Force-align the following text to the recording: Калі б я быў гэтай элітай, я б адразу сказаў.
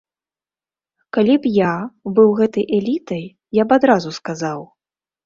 Калі 1.17 1.35
б 1.43 1.51
я 1.57 1.73
быў 2.19 2.29
гэтай 2.39 2.65
элітай, 2.79 3.21
я 3.61 3.67
б 3.67 3.79
адразу 3.81 4.09
сказаў. 4.19 4.59